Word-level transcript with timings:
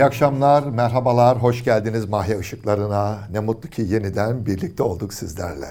İyi 0.00 0.04
akşamlar, 0.04 0.62
merhabalar, 0.62 1.42
hoş 1.42 1.64
geldiniz 1.64 2.08
Mahya 2.08 2.36
Işıklarına. 2.36 3.18
Ne 3.32 3.40
mutlu 3.40 3.70
ki 3.70 3.82
yeniden 3.82 4.46
birlikte 4.46 4.82
olduk 4.82 5.14
sizlerle. 5.14 5.66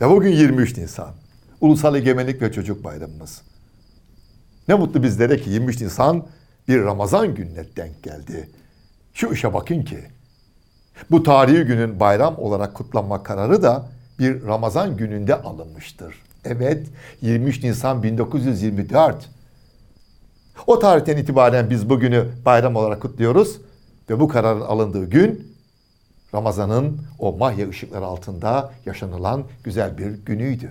Ve 0.00 0.10
bugün 0.10 0.30
23 0.30 0.76
Nisan, 0.76 1.10
Ulusal 1.60 1.94
Egemenlik 1.94 2.42
ve 2.42 2.52
Çocuk 2.52 2.84
Bayramımız. 2.84 3.42
Ne 4.68 4.74
mutlu 4.74 5.02
bizlere 5.02 5.40
ki 5.40 5.50
23 5.50 5.80
Nisan 5.80 6.26
bir 6.68 6.82
Ramazan 6.82 7.34
gününe 7.34 7.64
denk 7.76 8.02
geldi. 8.02 8.48
Şu 9.14 9.32
işe 9.32 9.54
bakın 9.54 9.82
ki, 9.82 9.98
bu 11.10 11.22
tarihi 11.22 11.64
günün 11.64 12.00
bayram 12.00 12.38
olarak 12.38 12.74
kutlanma 12.74 13.22
kararı 13.22 13.62
da 13.62 13.88
bir 14.18 14.46
Ramazan 14.46 14.96
gününde 14.96 15.34
alınmıştır. 15.34 16.14
Evet, 16.44 16.86
23 17.22 17.62
Nisan 17.62 18.02
1924. 18.02 19.28
O 20.66 20.78
tarihten 20.78 21.16
itibaren 21.16 21.70
biz 21.70 21.90
bugünü 21.90 22.28
bayram 22.44 22.76
olarak 22.76 23.02
kutluyoruz 23.02 23.60
ve 24.10 24.20
bu 24.20 24.28
kararın 24.28 24.60
alındığı 24.60 25.04
gün 25.04 25.58
Ramazan'ın 26.34 27.00
o 27.18 27.36
mahya 27.36 27.68
ışıkları 27.68 28.04
altında 28.04 28.72
yaşanılan 28.86 29.44
güzel 29.64 29.98
bir 29.98 30.10
günüydü. 30.10 30.70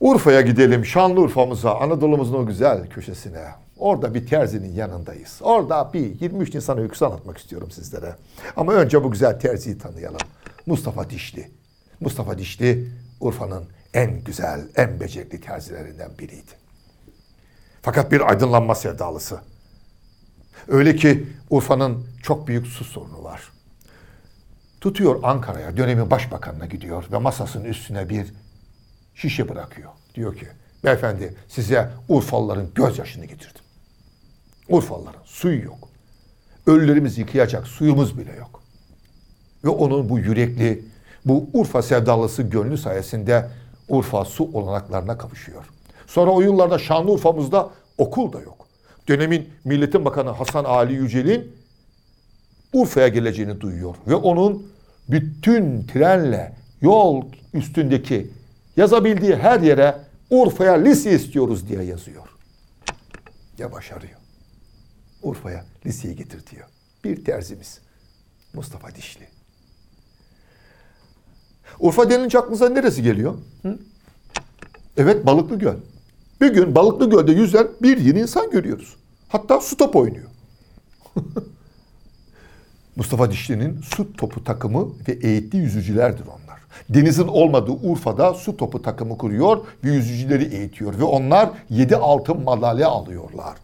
Urfa'ya 0.00 0.40
gidelim, 0.40 0.84
Şanlıurfa'mıza, 0.84 1.74
Anadolu'muzun 1.74 2.34
o 2.34 2.46
güzel 2.46 2.88
köşesine. 2.88 3.44
Orada 3.78 4.14
bir 4.14 4.26
terzinin 4.26 4.74
yanındayız. 4.74 5.38
Orada 5.42 5.90
bir 5.92 6.20
23 6.20 6.54
Nisan 6.54 6.78
öyküsü 6.78 7.04
anlatmak 7.04 7.38
istiyorum 7.38 7.70
sizlere. 7.70 8.16
Ama 8.56 8.72
önce 8.72 9.04
bu 9.04 9.10
güzel 9.10 9.40
terziyi 9.40 9.78
tanıyalım. 9.78 10.20
Mustafa 10.66 11.10
Dişli. 11.10 11.50
Mustafa 12.00 12.38
Dişli, 12.38 12.88
Urfa'nın 13.20 13.64
en 13.94 14.24
güzel, 14.24 14.60
en 14.76 15.00
becerikli 15.00 15.40
terzilerinden 15.40 16.10
biriydi. 16.18 16.61
Fakat 17.82 18.12
bir 18.12 18.28
aydınlanma 18.30 18.74
sevdalısı. 18.74 19.40
Öyle 20.68 20.96
ki 20.96 21.26
Urfa'nın 21.50 22.06
çok 22.22 22.48
büyük 22.48 22.66
su 22.66 22.84
sorunu 22.84 23.24
var. 23.24 23.42
Tutuyor 24.80 25.20
Ankara'ya, 25.22 25.76
dönemin 25.76 26.10
başbakanına 26.10 26.66
gidiyor 26.66 27.04
ve 27.12 27.18
masasının 27.18 27.64
üstüne 27.64 28.08
bir 28.08 28.34
şişe 29.14 29.48
bırakıyor. 29.48 29.90
Diyor 30.14 30.36
ki, 30.36 30.48
beyefendi 30.84 31.34
size 31.48 31.90
Urfalıların 32.08 32.74
gözyaşını 32.74 33.24
getirdim. 33.24 33.62
Urfalıların 34.68 35.22
suyu 35.24 35.64
yok. 35.64 35.88
Ölülerimizi 36.66 37.20
yıkayacak 37.20 37.66
suyumuz 37.66 38.18
bile 38.18 38.32
yok. 38.32 38.62
Ve 39.64 39.68
onun 39.68 40.08
bu 40.08 40.18
yürekli, 40.18 40.84
bu 41.24 41.50
Urfa 41.52 41.82
sevdalısı 41.82 42.42
gönlü 42.42 42.78
sayesinde 42.78 43.50
Urfa 43.88 44.24
su 44.24 44.50
olanaklarına 44.52 45.18
kavuşuyor. 45.18 45.64
Sonra 46.06 46.30
o 46.30 46.40
yıllarda 46.40 46.78
Şanlıurfa'mızda 46.78 47.70
okul 47.98 48.32
da 48.32 48.40
yok. 48.40 48.66
Dönemin 49.08 49.48
Milletin 49.64 50.04
Bakanı 50.04 50.30
Hasan 50.30 50.64
Ali 50.64 50.94
Yücel'in 50.94 51.52
Urfa'ya 52.72 53.08
geleceğini 53.08 53.60
duyuyor. 53.60 53.94
Ve 54.06 54.14
onun 54.14 54.72
bütün 55.08 55.86
trenle 55.86 56.56
yol 56.80 57.22
üstündeki 57.54 58.30
yazabildiği 58.76 59.36
her 59.36 59.60
yere 59.60 59.96
Urfa'ya 60.30 60.72
lise 60.72 61.14
istiyoruz 61.14 61.68
diye 61.68 61.82
yazıyor. 61.82 62.28
Ya 63.58 63.72
başarıyor. 63.72 64.18
Urfa'ya 65.22 65.64
liseyi 65.86 66.16
getirtiyor. 66.16 66.68
Bir 67.04 67.24
terzimiz. 67.24 67.80
Mustafa 68.54 68.94
Dişli. 68.94 69.28
Urfa 71.80 72.10
denince 72.10 72.38
aklınıza 72.38 72.68
neresi 72.68 73.02
geliyor? 73.02 73.34
Hı? 73.62 73.78
Evet 74.96 75.26
Balıklı 75.26 75.58
Göl. 75.58 75.76
Bir 76.42 76.54
gün 76.54 76.74
Balıklı 76.74 77.10
Göl'de 77.10 77.32
yüzen 77.32 77.68
bir 77.82 77.98
yeni 77.98 78.20
insan 78.20 78.50
görüyoruz. 78.50 78.96
Hatta 79.28 79.60
su 79.60 79.76
top 79.76 79.96
oynuyor. 79.96 80.28
Mustafa 82.96 83.30
Dişli'nin 83.30 83.80
su 83.80 84.12
topu 84.12 84.44
takımı 84.44 84.88
ve 85.08 85.12
eğittiği 85.12 85.56
yüzücülerdir 85.56 86.24
onlar. 86.26 86.60
Denizin 86.88 87.28
olmadığı 87.28 87.72
Urfa'da 87.72 88.34
su 88.34 88.56
topu 88.56 88.82
takımı 88.82 89.18
kuruyor 89.18 89.66
ve 89.84 89.90
yüzücüleri 89.90 90.44
eğitiyor. 90.54 90.98
Ve 90.98 91.04
onlar 91.04 91.50
yedi 91.70 91.96
altın 91.96 92.42
madalya 92.42 92.88
alıyorlar. 92.88 93.54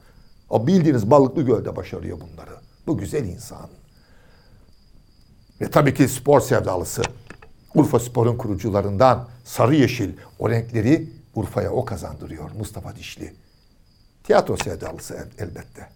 O 0.51 0.67
bildiğiniz 0.67 1.11
Balıklı 1.11 1.43
Göl'de 1.43 1.77
başarıyor 1.77 2.19
bunları. 2.21 2.57
Bu 2.87 2.99
güzel 2.99 3.25
insan. 3.25 3.69
Ve 5.61 5.71
tabii 5.71 5.95
ki 5.95 6.09
spor 6.09 6.41
sevdalısı. 6.41 7.03
Urfa 7.75 8.01
Spor'un 8.01 8.37
kurucularından 8.37 9.29
sarı 9.45 9.75
yeşil 9.75 10.11
o 10.39 10.51
renkleri 10.51 11.18
Urfa'ya 11.39 11.71
o 11.71 11.85
kazandırıyor 11.85 12.51
Mustafa 12.51 12.97
Dişli. 12.97 13.35
Tiyatro 14.25 14.57
sevdalısı 14.57 15.15
el, 15.15 15.47
elbette. 15.47 15.89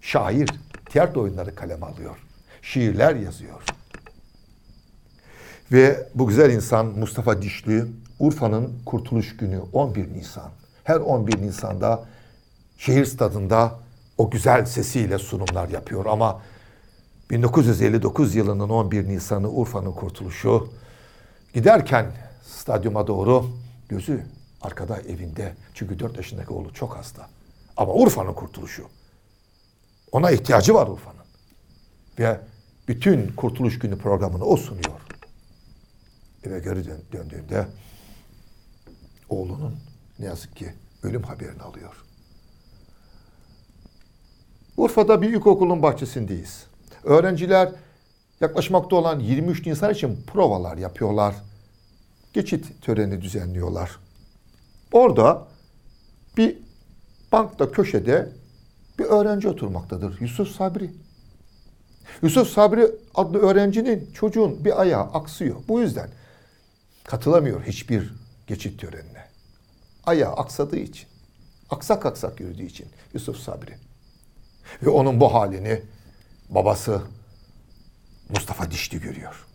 Şair, 0.00 0.50
tiyatro 0.90 1.22
oyunları 1.22 1.54
kaleme 1.54 1.86
alıyor. 1.86 2.16
Şiirler 2.62 3.14
yazıyor. 3.14 3.62
Ve 5.72 6.08
bu 6.14 6.26
güzel 6.26 6.50
insan 6.50 6.86
Mustafa 6.86 7.42
Dişli, 7.42 7.84
Urfa'nın 8.18 8.82
kurtuluş 8.86 9.36
günü 9.36 9.60
11 9.72 10.12
Nisan. 10.12 10.50
Her 10.84 10.96
11 10.96 11.42
Nisan'da 11.42 12.04
şehir 12.78 13.04
stadında 13.04 13.78
o 14.18 14.30
güzel 14.30 14.64
sesiyle 14.64 15.18
sunumlar 15.18 15.68
yapıyor 15.68 16.06
ama 16.06 16.42
1959 17.30 18.34
yılının 18.34 18.68
11 18.68 19.08
Nisan'ı 19.08 19.50
Urfa'nın 19.50 19.92
kurtuluşu 19.92 20.68
giderken 21.54 22.06
stadyuma 22.42 23.06
doğru 23.06 23.61
gözü 23.92 24.26
arkada 24.62 25.00
evinde. 25.00 25.54
Çünkü 25.74 25.98
4 25.98 26.16
yaşındaki 26.16 26.52
oğlu 26.52 26.72
çok 26.72 26.96
hasta. 26.96 27.28
Ama 27.76 27.94
Urfa'nın 27.94 28.34
kurtuluşu. 28.34 28.86
Ona 30.12 30.30
ihtiyacı 30.30 30.74
var 30.74 30.86
Urfa'nın. 30.86 31.24
Ve 32.18 32.40
bütün 32.88 33.32
kurtuluş 33.32 33.78
günü 33.78 33.98
programını 33.98 34.44
o 34.44 34.56
sunuyor. 34.56 35.00
Eve 36.44 36.58
geri 36.58 36.84
dön 36.84 37.00
döndüğünde 37.12 37.66
oğlunun 39.28 39.76
ne 40.18 40.26
yazık 40.26 40.56
ki 40.56 40.74
ölüm 41.02 41.22
haberini 41.22 41.62
alıyor. 41.62 42.04
Urfa'da 44.76 45.22
bir 45.22 45.28
ilkokulun 45.28 45.82
bahçesindeyiz. 45.82 46.66
Öğrenciler 47.04 47.72
yaklaşmakta 48.40 48.96
olan 48.96 49.20
23 49.20 49.66
Nisan 49.66 49.92
için 49.92 50.24
provalar 50.26 50.76
yapıyorlar. 50.76 51.34
Geçit 52.32 52.82
töreni 52.82 53.22
düzenliyorlar. 53.22 53.90
Orada 54.92 55.48
bir 56.36 56.58
bankta 57.32 57.72
köşede 57.72 58.32
bir 58.98 59.04
öğrenci 59.04 59.48
oturmaktadır. 59.48 60.20
Yusuf 60.20 60.48
Sabri. 60.48 60.90
Yusuf 62.22 62.48
Sabri 62.48 62.90
adlı 63.14 63.38
öğrencinin 63.38 64.10
çocuğun 64.14 64.64
bir 64.64 64.80
ayağı 64.80 65.02
aksıyor. 65.02 65.56
Bu 65.68 65.80
yüzden 65.80 66.10
katılamıyor 67.04 67.62
hiçbir 67.62 68.14
geçit 68.46 68.80
törenine. 68.80 69.24
Ayağı 70.06 70.32
aksadığı 70.32 70.76
için. 70.76 71.08
Aksak 71.70 72.06
aksak 72.06 72.40
yürüdüğü 72.40 72.62
için 72.62 72.86
Yusuf 73.14 73.36
Sabri. 73.36 73.76
Ve 74.82 74.90
onun 74.90 75.20
bu 75.20 75.34
halini 75.34 75.82
babası 76.48 77.02
Mustafa 78.28 78.70
Dişli 78.70 79.00
görüyor. 79.00 79.46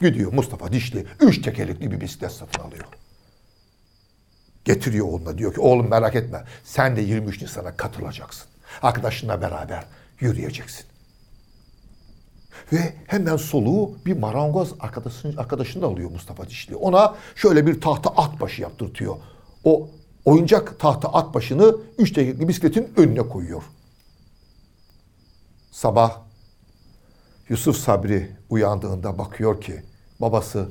Gidiyor 0.00 0.32
Mustafa 0.32 0.72
Dişli 0.72 1.06
üç 1.20 1.42
tekerlekli 1.42 1.90
bir 1.90 2.00
bisiklet 2.00 2.32
satın 2.32 2.62
alıyor. 2.62 2.84
Getiriyor 4.64 5.06
oğluna 5.06 5.38
diyor 5.38 5.54
ki 5.54 5.60
oğlum 5.60 5.90
merak 5.90 6.14
etme 6.14 6.44
sen 6.64 6.96
de 6.96 7.00
23 7.00 7.42
Nisan'a 7.42 7.76
katılacaksın. 7.76 8.46
Arkadaşınla 8.82 9.40
beraber 9.40 9.84
yürüyeceksin. 10.20 10.86
Ve 12.72 12.94
hemen 13.06 13.36
soluğu 13.36 13.98
bir 14.06 14.16
marangoz 14.16 14.74
arkadaşın, 14.80 15.36
arkadaşını 15.36 15.86
alıyor 15.86 16.10
Mustafa 16.10 16.48
Dişli. 16.48 16.76
Ona 16.76 17.14
şöyle 17.34 17.66
bir 17.66 17.80
tahta 17.80 18.10
at 18.10 18.40
başı 18.40 18.62
yaptırtıyor. 18.62 19.16
O 19.64 19.90
oyuncak 20.24 20.80
tahta 20.80 21.08
at 21.08 21.34
başını 21.34 21.76
üç 21.98 22.12
tekerlekli 22.12 22.48
bisikletin 22.48 22.92
önüne 22.96 23.22
koyuyor. 23.22 23.62
Sabah 25.70 26.23
Yusuf 27.48 27.76
Sabri 27.76 28.30
uyandığında 28.50 29.18
bakıyor 29.18 29.60
ki 29.60 29.82
babası 30.20 30.68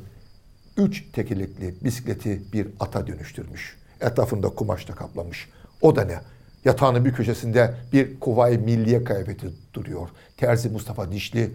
üç 0.77 1.11
tekerlekli 1.11 1.75
bisikleti 1.83 2.41
bir 2.53 2.67
ata 2.79 3.07
dönüştürmüş. 3.07 3.77
Etrafında 4.01 4.49
kumaşla 4.49 4.95
kaplamış. 4.95 5.49
O 5.81 5.95
da 5.95 6.03
ne? 6.03 6.19
Yatağının 6.65 7.05
bir 7.05 7.13
köşesinde 7.13 7.73
bir 7.93 8.19
kuvayi 8.19 8.57
milliye 8.57 9.03
kıyafeti 9.03 9.47
duruyor. 9.73 10.09
Terzi 10.37 10.69
Mustafa 10.69 11.11
Dişli 11.11 11.51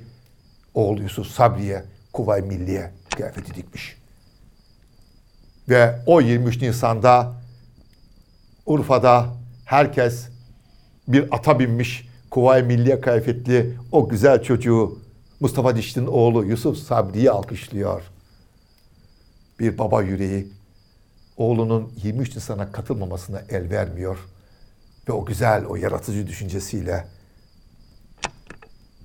oğlu 0.74 1.02
Yusuf 1.02 1.26
Sabri'ye 1.26 1.84
kuvayi 2.12 2.42
milliye 2.42 2.90
kıyafeti 3.16 3.54
dikmiş. 3.54 3.98
Ve 5.68 5.98
o 6.06 6.20
23 6.20 6.62
Nisan'da 6.62 7.32
Urfa'da 8.66 9.26
herkes 9.64 10.28
bir 11.08 11.28
ata 11.30 11.58
binmiş 11.58 12.08
Kuvayi 12.30 12.62
Milliye 12.62 13.00
kıyafetli 13.00 13.76
o 13.92 14.08
güzel 14.08 14.42
çocuğu 14.42 14.98
Mustafa 15.40 15.76
Dişli'nin 15.76 16.06
oğlu 16.06 16.44
Yusuf 16.44 16.78
Sabri'yi 16.78 17.30
alkışlıyor. 17.30 18.02
Bir 19.58 19.78
baba 19.78 20.02
yüreği 20.02 20.52
oğlunun 21.36 21.92
23 22.02 22.36
Nisan'a 22.36 22.72
katılmamasına 22.72 23.42
el 23.48 23.70
vermiyor 23.70 24.18
ve 25.08 25.12
o 25.12 25.24
güzel, 25.24 25.64
o 25.64 25.76
yaratıcı 25.76 26.26
düşüncesiyle 26.26 27.06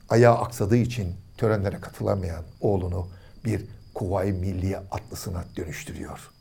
ayağı 0.09 0.37
aksadığı 0.37 0.77
için 0.77 1.15
törenlere 1.37 1.79
katılamayan 1.79 2.43
oğlunu 2.61 3.07
bir 3.45 3.65
Kuvayi 3.93 4.33
Milliye 4.33 4.77
atlısına 4.77 5.45
dönüştürüyor. 5.55 6.31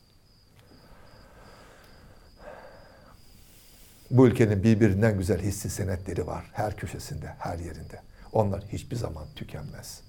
Bu 4.11 4.27
ülkenin 4.27 4.63
birbirinden 4.63 5.19
güzel 5.19 5.41
hissi 5.43 5.71
senetleri 5.71 6.27
var. 6.27 6.51
Her 6.53 6.77
köşesinde, 6.77 7.35
her 7.39 7.59
yerinde. 7.59 8.01
Onlar 8.33 8.65
hiçbir 8.73 8.97
zaman 8.97 9.25
tükenmez. 9.37 10.01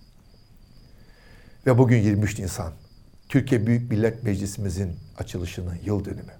Ve 1.65 1.77
bugün 1.77 1.97
23 1.97 2.39
Nisan, 2.39 2.73
Türkiye 3.29 3.67
Büyük 3.67 3.91
Millet 3.91 4.23
Meclisimizin 4.23 4.95
açılışının 5.17 5.79
yıl 5.85 6.05
dönümü. 6.05 6.33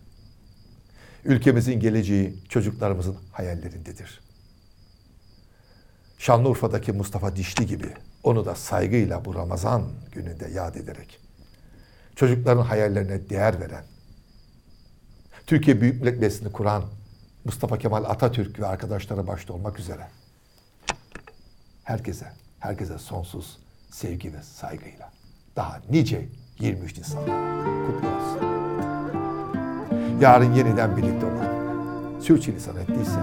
Ülkemizin 1.26 1.80
geleceği 1.80 2.36
çocuklarımızın 2.50 3.18
hayallerindedir. 3.32 4.22
Şanlıurfa'daki 6.18 6.92
Mustafa 6.92 7.36
Dişli 7.36 7.66
gibi 7.66 7.94
onu 8.24 8.46
da 8.46 8.56
saygıyla 8.56 9.26
bu 9.26 9.36
Ramazan 9.36 9.84
gününde 10.12 10.48
yad 10.48 10.76
ederek 10.76 11.20
çocukların 12.16 12.64
hayallerine 12.64 13.30
değer 13.30 13.60
veren, 13.60 13.84
Türkiye 15.48 15.82
Büyük 15.82 16.02
Millet 16.02 16.20
Meclisi'ni 16.20 16.52
kuran 16.52 16.84
Mustafa 17.46 17.78
Kemal 17.78 18.04
Atatürk 18.04 18.60
ve 18.60 18.68
arkadaşları 18.68 19.28
başta 19.28 19.54
olmak 19.54 19.80
üzere 19.80 20.08
herkese, 21.84 22.28
herkese 22.60 22.98
sonsuz 22.98 23.58
sevgi 23.92 24.34
ve 24.34 24.44
saygıyla 24.44 25.12
daha 25.56 25.82
nice 25.90 26.28
23 26.60 26.98
Nisan 26.98 27.24
kutlu 27.86 28.08
olsun. 28.08 28.42
Yarın 30.22 30.54
yeniden 30.54 30.98
birlikte 30.98 31.26
olalım. 31.26 32.22
Sürçülisan 32.22 32.78
ettiyse 32.78 33.20